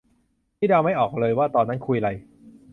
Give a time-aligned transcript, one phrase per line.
[0.59, 2.09] นี่เดาไม่ออกเลยว่าตอนนั้นคุยไร